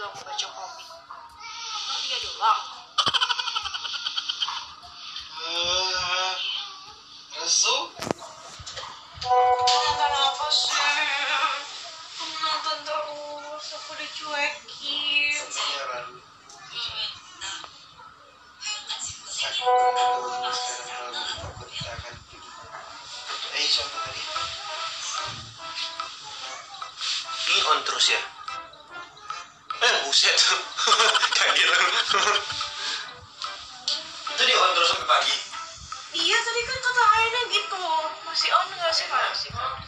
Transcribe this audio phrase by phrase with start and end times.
[0.00, 0.88] juga membaca komik
[1.76, 2.62] emang dia doang
[7.36, 7.76] Resu?
[9.20, 11.04] Kenapa sih?
[12.16, 13.64] Kenapa terus?
[13.76, 15.44] Aku dicuekin.
[15.52, 16.00] Sebenarnya
[27.52, 28.39] ini on terus ya
[30.10, 30.42] Buset.
[31.38, 31.78] Kaget lu.
[34.34, 35.36] Itu di on terus sampai pagi.
[36.18, 37.84] Iya, tadi kan kata Aina gitu.
[38.26, 39.06] Masih on nggak sih?
[39.06, 39.78] Masih on.